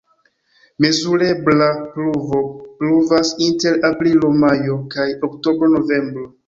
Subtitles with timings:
[0.85, 2.41] Mezurebla pluvo
[2.81, 6.31] pluvas inter aprilo-majo kaj oktobro-novembro.